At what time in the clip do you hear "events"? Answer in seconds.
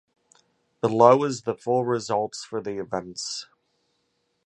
2.79-3.45